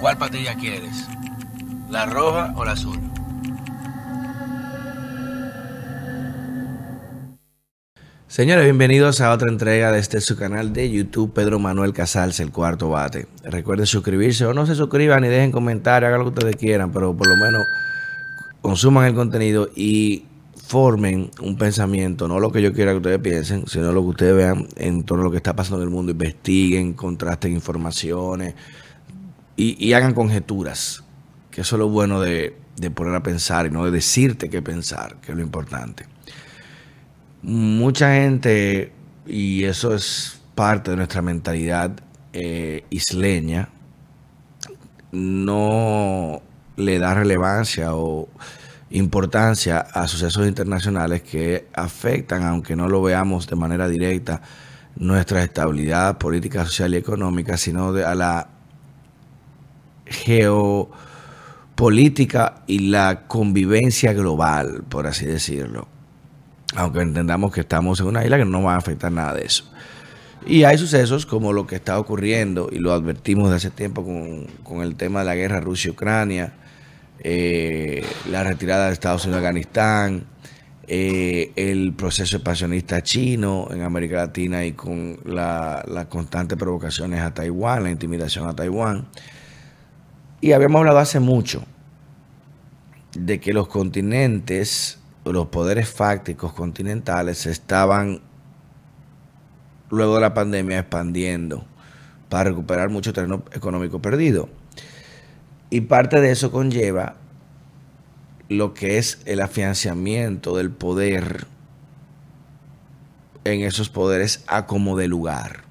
[0.00, 1.06] ¿Cuál patilla quieres?
[1.90, 2.98] ¿La roja o la azul?
[8.26, 12.50] Señores, bienvenidos a otra entrega de este su canal de YouTube, Pedro Manuel Casals, el
[12.50, 13.26] cuarto bate.
[13.44, 17.14] Recuerden suscribirse o no se suscriban y dejen comentarios, hagan lo que ustedes quieran, pero
[17.14, 17.66] por lo menos
[18.62, 20.24] consuman el contenido y
[20.54, 24.34] formen un pensamiento, no lo que yo quiera que ustedes piensen, sino lo que ustedes
[24.34, 28.54] vean en torno a lo que está pasando en el mundo, investiguen, contrasten informaciones
[29.62, 31.04] y, hagan conjeturas,
[31.50, 34.62] que eso es lo bueno de, de poner a pensar y no de decirte qué
[34.62, 36.06] pensar, que es lo importante.
[37.42, 38.92] Mucha gente,
[39.26, 41.92] y eso es parte de nuestra mentalidad
[42.32, 43.68] eh, isleña,
[45.12, 46.40] no
[46.76, 48.28] le da relevancia o
[48.90, 54.40] importancia a sucesos internacionales que afectan, aunque no lo veamos de manera directa,
[54.96, 58.59] nuestra estabilidad política, social y económica, sino a la
[60.10, 65.88] geopolítica y la convivencia global, por así decirlo
[66.74, 69.64] aunque entendamos que estamos en una isla que no va a afectar nada de eso.
[70.46, 74.82] Y hay sucesos como lo que está ocurriendo, y lo advertimos de hace tiempo con,
[74.82, 76.54] el tema de la guerra Rusia-Ucrania,
[77.22, 80.24] eh, la retirada de Estados Unidos de Afganistán,
[80.86, 87.84] eh, el proceso expansionista chino en América Latina y con las constantes provocaciones a Taiwán,
[87.84, 89.06] la intimidación a Taiwán.
[90.40, 91.64] Y habíamos hablado hace mucho
[93.14, 98.20] de que los continentes los poderes fácticos continentales estaban,
[99.90, 101.64] luego de la pandemia, expandiendo
[102.28, 104.48] para recuperar mucho terreno económico perdido.
[105.68, 107.16] Y parte de eso conlleva
[108.48, 111.46] lo que es el afianzamiento del poder
[113.44, 115.62] en esos poderes a como de lugar.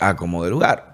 [0.00, 0.93] A como de lugar.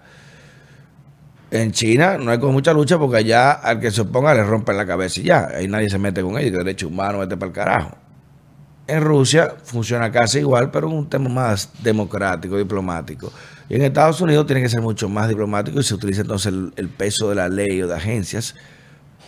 [1.50, 4.76] En China no hay con mucha lucha porque allá al que se oponga le rompen
[4.76, 5.48] la cabeza y ya.
[5.48, 7.96] Ahí nadie se mete con ellos, que derecho humano, vete para el carajo.
[8.86, 13.32] En Rusia funciona casi igual, pero es un tema más democrático, diplomático.
[13.68, 16.88] Y en Estados Unidos tiene que ser mucho más diplomático y se utiliza entonces el,
[16.88, 18.54] peso de la ley o de agencias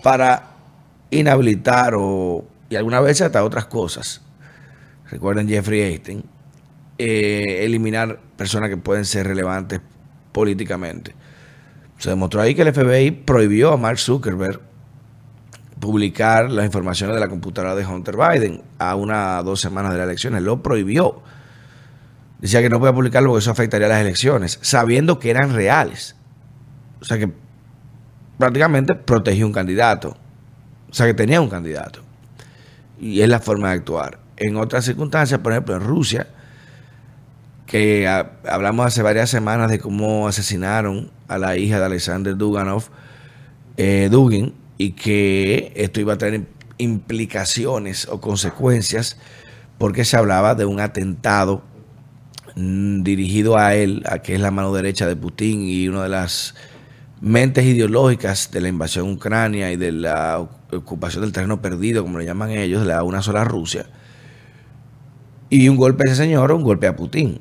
[0.03, 0.51] para
[1.11, 4.21] inhabilitar o, y algunas veces hasta otras cosas.
[5.11, 6.25] Recuerden Jeffrey Einstein,
[6.99, 9.81] eh, eliminar personas que pueden ser relevantes
[10.33, 11.15] políticamente.
[12.03, 14.61] Se demostró ahí que el FBI prohibió a Mark Zuckerberg
[15.79, 20.09] publicar las informaciones de la computadora de Hunter Biden a una dos semanas de las
[20.09, 20.43] elecciones.
[20.43, 21.23] Lo prohibió.
[22.41, 26.17] Decía que no podía publicarlo porque eso afectaría a las elecciones, sabiendo que eran reales.
[27.01, 27.31] O sea que
[28.37, 30.17] prácticamente protegió un candidato.
[30.91, 32.01] O sea que tenía un candidato.
[32.99, 34.19] Y es la forma de actuar.
[34.39, 36.27] En otras circunstancias, por ejemplo, en Rusia,
[37.73, 42.91] que hablamos hace varias semanas de cómo asesinaron a la hija de Alexander Duganov,
[43.79, 49.17] eh, Dugin, y que esto iba a tener implicaciones o consecuencias
[49.79, 51.63] porque se hablaba de un atentado
[52.57, 56.11] mm, dirigido a él, a que es la mano derecha de Putin y una de
[56.11, 56.55] las
[57.23, 62.27] mentes ideológicas de la invasión ucrania y de la ocupación del terreno perdido, como le
[62.27, 63.87] llaman ellos, la una sola Rusia.
[65.49, 67.41] Y un golpe a ese señor, un golpe a Putin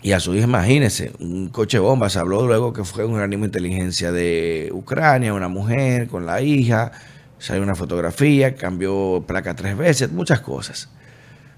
[0.00, 2.08] y a su hija, imagínense, un coche bomba.
[2.08, 6.40] Se habló luego que fue un organismo de inteligencia de Ucrania, una mujer con la
[6.40, 6.92] hija.
[7.38, 10.88] Salió una fotografía, cambió placa tres veces, muchas cosas.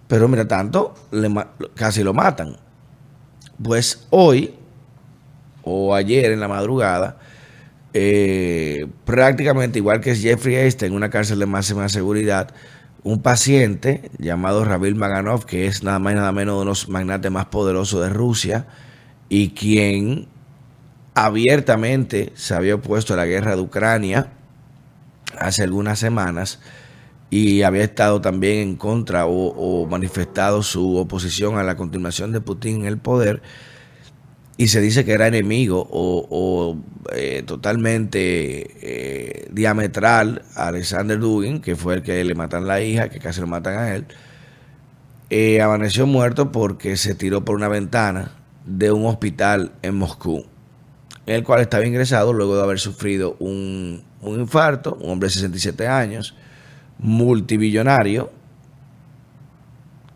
[0.08, 0.94] Pero mira, tanto,
[1.74, 2.56] casi lo matan.
[3.62, 4.54] Pues hoy,
[5.62, 7.18] o ayer en la madrugada,
[7.92, 12.54] eh, prácticamente igual que Jeffrey Einstein en una cárcel de máxima seguridad,
[13.02, 17.30] un paciente llamado Ravil Maganov, que es nada más y nada menos de los magnates
[17.30, 18.66] más poderosos de Rusia
[19.28, 20.28] y quien
[21.14, 24.32] abiertamente se había opuesto a la guerra de Ucrania
[25.38, 26.60] hace algunas semanas
[27.30, 32.80] y había estado también en contra o, manifestado su oposición a la continuación de Putin
[32.80, 33.40] en el poder
[34.60, 36.76] y se dice que era enemigo o,
[37.14, 43.08] eh, totalmente eh, diametral a Alexander Dugin, que fue el que le matan la hija,
[43.08, 44.04] que casi lo matan a él,
[45.30, 48.32] eh, amaneció muerto porque se tiró por una ventana
[48.66, 50.44] de un hospital en Moscú,
[51.24, 55.32] en el cual estaba ingresado luego de haber sufrido un, un infarto, un hombre de
[55.36, 56.36] 67 años,
[56.98, 58.30] multibillonario,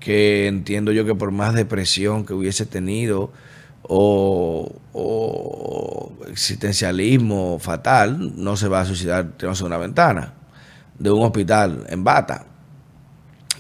[0.00, 3.32] que entiendo yo que por más depresión que hubiese tenido,
[3.88, 4.72] o,
[6.28, 10.32] existencialismo fatal, no se va a suicidar tirándose una ventana
[10.98, 12.46] de un hospital en bata.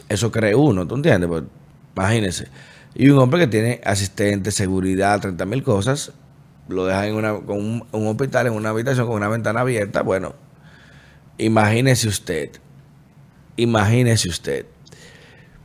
[0.08, 1.28] Eso cree uno, ¿tú entiendes?
[1.28, 1.44] Pues,
[1.96, 2.48] imagínese.
[2.94, 6.12] Y un hombre que tiene asistente, seguridad, 30 mil cosas,
[6.68, 10.02] lo dejan en una, con un, un hospital, en una habitación con una ventana abierta,
[10.02, 10.34] bueno,
[11.38, 12.50] imagínese usted,
[13.56, 14.66] imagínese usted.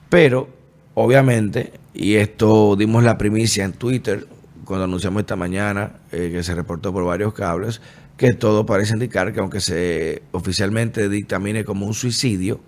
[0.10, 0.50] Pero,
[0.96, 4.28] obviamente, y esto dimos la primicia en Twitter,
[4.70, 7.82] cuando anunciamos esta mañana, eh, que se reportó por varios cables,
[8.18, 12.62] que todo parece indicar que aunque se oficialmente dictamine como un suicidio,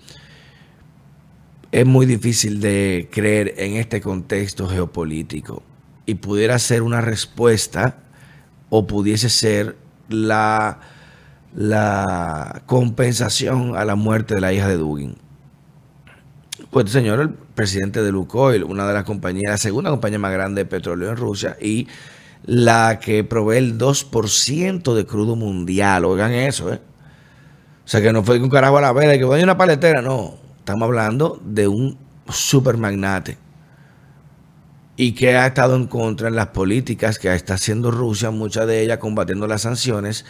[1.71, 5.61] es muy difícil de creer en este contexto geopolítico
[6.07, 7.99] y pudiera ser una respuesta
[8.71, 9.77] o pudiese ser
[10.09, 10.79] la,
[11.53, 15.17] la compensación a la muerte de la hija de Dugin.
[16.71, 20.65] Pues señor, presidente de Lukoil, una de las compañías, la segunda compañía más grande de
[20.65, 21.87] petróleo en Rusia y
[22.43, 26.05] la que provee el 2% de crudo mundial.
[26.05, 26.81] Oigan eso, ¿eh?
[27.85, 30.37] O sea, que no fue un carajo a la vela, que vaya una paletera, no.
[30.57, 31.99] Estamos hablando de un
[32.29, 33.37] super magnate
[34.97, 38.81] y que ha estado en contra de las políticas que está haciendo Rusia, muchas de
[38.81, 40.25] ellas combatiendo las sanciones,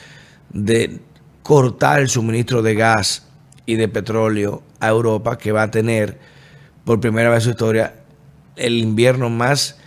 [0.50, 1.00] de
[1.44, 3.26] cortar el suministro de gas
[3.66, 6.31] y de petróleo a Europa, que va a tener
[6.86, 7.96] por primera vez en su historia
[8.56, 9.78] el invierno más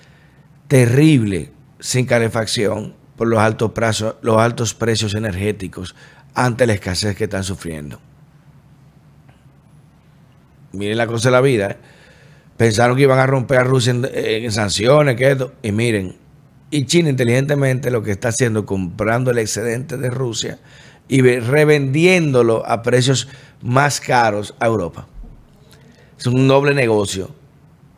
[0.69, 5.95] terrible sin calefacción por los altos, precios energéticos
[6.35, 8.01] ante la escasez que están sufriendo.
[10.73, 11.71] Miren la cosa de la vida.
[11.71, 11.77] ¿eh?
[12.57, 15.53] Pensaron que iban a romper a Rusia en, sanciones, que esto.
[15.63, 16.17] Y miren,
[16.71, 20.59] y China inteligentemente lo que está haciendo comprando el excedente de Rusia
[21.07, 23.29] y revendiéndolo a precios
[23.63, 25.07] más caros a Europa.
[26.19, 27.31] Es un doble negocio.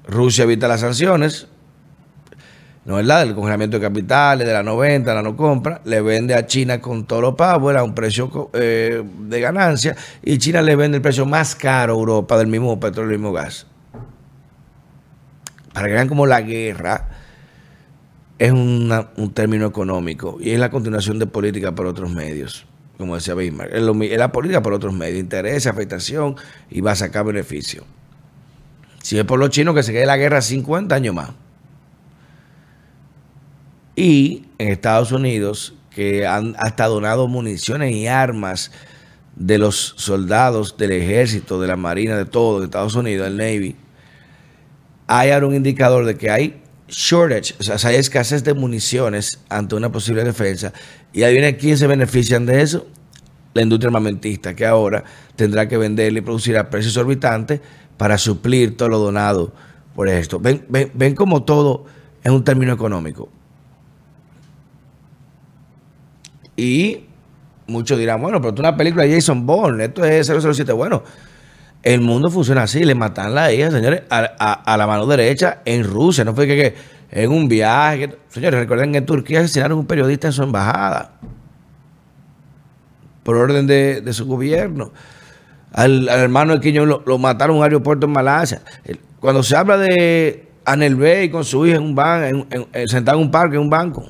[0.08, 1.48] Rusia evita las sanciones,
[2.84, 3.26] ¿no es verdad?
[3.26, 7.06] Del congelamiento de capitales, de la 90, la no compra, le vende a China con
[7.06, 11.26] todo lo power a un precio eh, de ganancia y China le vende el precio
[11.26, 13.66] más caro a Europa del mismo petróleo y mismo gas
[15.76, 17.06] para que vean como la guerra
[18.38, 22.64] es un término económico y es la continuación de política por otros medios,
[22.96, 23.74] como decía Bismarck.
[23.74, 26.36] Es, la política por otros medios, interés, afectación
[26.70, 27.84] y va a sacar beneficio.
[29.06, 31.30] Si es por los chinos que se quede la guerra 50 años más.
[33.94, 38.72] Y en Estados Unidos, que han hasta donado municiones y armas
[39.36, 43.76] de los soldados del ejército, de la marina, de todo, de Estados Unidos, el Navy,
[45.06, 49.76] hay ahora un indicador de que hay shortage, o sea, hay escasez de municiones ante
[49.76, 50.72] una posible defensa.
[51.12, 52.88] Y ahí viene quién se benefician de eso.
[53.54, 55.04] La industria armamentista, que ahora
[55.36, 57.60] tendrá que venderle y producir a precios exorbitantes
[57.96, 59.52] para suplir todo lo donado
[59.94, 60.38] por esto.
[60.38, 61.84] Ven, ven, ven como todo
[62.22, 63.28] es un término económico.
[66.56, 67.04] Y
[67.66, 70.72] muchos dirán, bueno, pero tú una película de Jason Bourne, esto es 007.
[70.72, 71.02] Bueno,
[71.82, 76.24] el mundo funciona así, le matan la hija, señores, a, la mano derecha en Rusia.
[76.24, 76.74] No fue que,
[77.10, 78.16] en un viaje.
[78.28, 81.12] señores, recuerden que en Turquía asesinaron a un periodista en su embajada.
[83.22, 84.92] Por orden de, su gobierno.
[85.76, 88.62] Al, hermano de Quiñón lo, mataron en un aeropuerto en Malasia.
[89.20, 92.48] Cuando se habla de Anel Bey con su hija en un banco,
[92.86, 94.08] sentado en un parque, en un banco.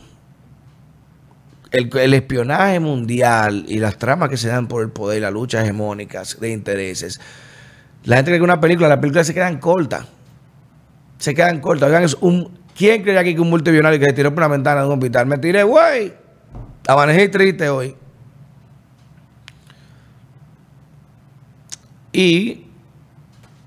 [1.72, 5.64] El, el, espionaje mundial y las tramas que se dan por el poder, las luchas
[5.64, 7.20] hegemónicas de intereses,
[8.04, 10.06] la gente cree que una película, las películas se quedan cortas.
[11.18, 11.88] Se quedan cortas.
[11.88, 14.82] Oigan, es un, ¿Quién cree aquí que un multimillonario que se tiró por una ventana
[14.82, 15.26] de un hospital?
[15.26, 16.12] Me tiré, güey.
[16.87, 17.96] Amanejé triste hoy.
[22.16, 22.66] Y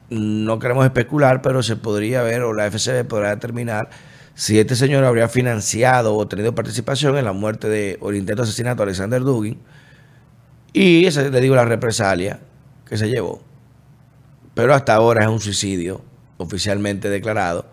[0.09, 3.89] no queremos especular, pero se podría ver, o la FCB podrá determinar
[4.33, 8.41] si este señor habría financiado o tenido participación en la muerte de, o el intento
[8.41, 9.59] de asesinato de Alexander Dugin.
[10.73, 12.39] Y esa, le digo, la represalia
[12.87, 13.41] que se llevó
[14.59, 16.01] pero hasta ahora es un suicidio
[16.35, 17.65] oficialmente declarado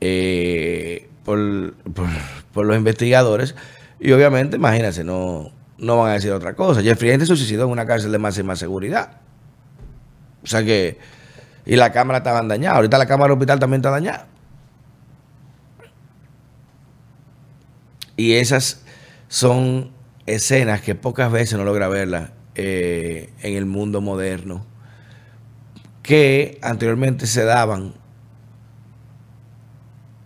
[0.00, 3.56] eh, por, los investigadores.
[3.98, 6.80] Y obviamente, imagínense, no, no van a decir otra cosa.
[6.80, 9.21] Jeffrey Epstein se suicidó en una cárcel de máxima seguridad.
[10.42, 10.98] O sea que,
[11.64, 12.76] y la cámara estaba dañada.
[12.76, 14.26] Ahorita la cámara del hospital también está dañada.
[18.16, 18.82] Y esas
[19.28, 19.90] son
[20.26, 24.66] escenas que pocas veces no logra verlas eh, en el mundo moderno
[26.02, 27.94] que anteriormente se daban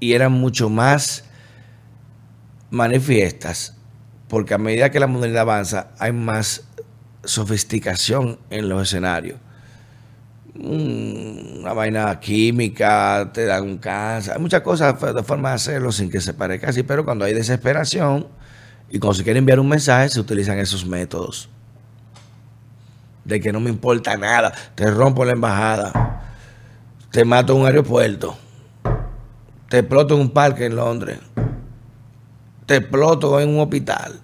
[0.01, 1.25] y eran mucho más
[2.71, 3.77] manifiestas,
[4.29, 6.65] porque a medida que la modernidad avanza hay más
[7.25, 9.39] sofisticación en los escenarios.
[10.59, 16.11] Una vaina química, te dan un cáncer, hay muchas cosas de forma de hacerlo sin
[16.11, 18.27] que se parezca así, pero cuando hay desesperación
[18.89, 21.51] y cuando se quiere enviar un mensaje se utilizan esos métodos
[23.25, 26.23] de que no me importa nada, te rompo la embajada,
[27.11, 28.37] te mato en un aeropuerto,
[29.69, 31.19] te exploto en un parque en Londres,
[32.67, 34.21] te exploto en un hospital.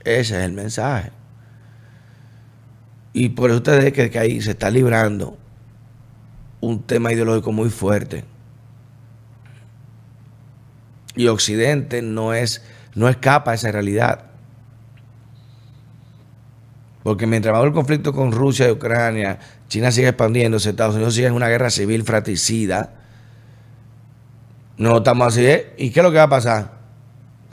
[0.00, 1.10] Ese es el mensaje.
[3.14, 5.38] Y por eso ustedes que, que ahí se está librando
[6.60, 8.24] un tema ideológico muy fuerte.
[11.14, 14.26] Y Occidente no es, no escapa a esa realidad.
[17.04, 21.28] Porque mientras va el conflicto con Rusia y Ucrania, China sigue expandiéndose, Estados Unidos sigue
[21.28, 22.94] en una guerra civil fratricida.
[24.76, 25.74] No estamos así, ¿eh?
[25.78, 26.72] ¿Y qué es lo que va a pasar?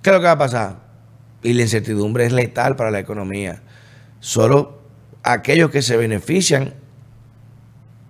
[0.02, 0.78] ¿Qué es lo que va a pasar?
[1.44, 3.62] Y la incertidumbre es letal para la economía.
[4.20, 4.81] Solo
[5.24, 6.74] aquellos que se benefician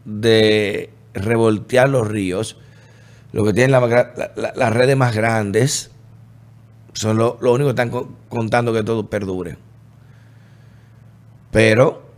[0.06, 2.58] de revoltear los ríos,
[3.34, 5.92] los que tienen las redes más grandes,
[6.94, 9.58] son los lo únicos que están contando que todo perdure.
[11.52, 12.10] Pero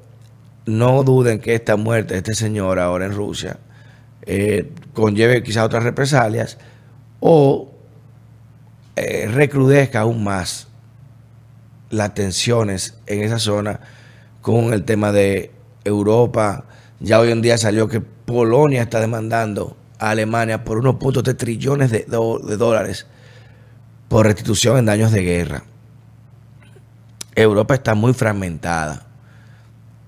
[0.66, 3.58] no duden que esta muerte de este señor ahora en Rusia
[4.26, 6.58] eh, conlleve quizás otras represalias
[7.20, 7.72] o
[8.96, 10.68] eh, recrudezca aún más
[11.90, 13.80] las tensiones en esa zona
[14.44, 15.52] con el tema de
[15.86, 16.66] Europa.
[17.00, 21.34] Ya hoy en día salió que Polonia está demandando a Alemania por unos puntos de
[21.34, 23.08] trillones de, dólares
[24.10, 25.64] por restitución en daños de guerra.
[27.34, 29.08] Europa está muy fragmentada.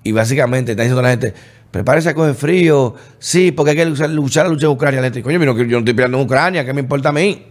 [0.03, 1.33] Y básicamente está diciendo la gente,
[1.71, 2.93] prepárese a coger frío.
[3.17, 5.09] Sí, porque hay que luchar, luchar la lucha de Ucrania.
[5.09, 7.47] Yo no, yo no estoy peleando en Ucrania, ¿qué me importa a mí?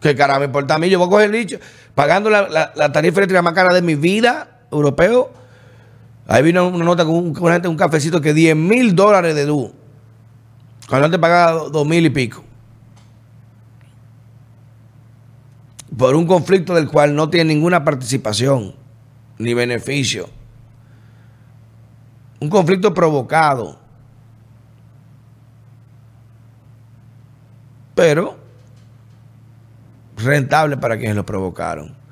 [0.00, 0.90] ¿Qué cara me importa a mí?
[0.90, 1.58] Yo voy a coger licho,
[1.94, 5.43] pagando la, la tarifa eléctrica más cara de mi vida, europeo
[6.26, 9.70] Ahí vino una nota con, un, gente, un cafecito que 10 mil dólares de luz.
[10.88, 12.42] Cuando antes pagaba 2 mil y pico.
[15.96, 18.74] Por un conflicto del cual no tiene ninguna participación
[19.38, 20.28] ni beneficio.
[22.40, 23.78] Un conflicto provocado.
[27.94, 28.36] Pero
[30.16, 32.03] rentable para quienes lo provocaron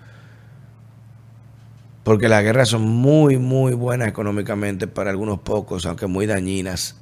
[2.04, 6.96] porque las guerras son muy, muy buenas económicamente para algunos pocos, aunque muy dañinas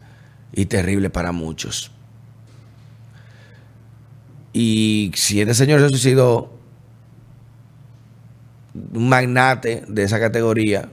[0.53, 1.91] y terribles para muchos.
[4.53, 6.53] Y si este señor se suicidó,
[8.75, 10.89] un magnate de esa categoría,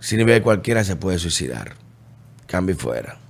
[0.00, 1.74] sin nivel cualquiera se puede suicidar.
[2.46, 3.18] Cambio fuera.
[3.18, 3.27] Dimos duro.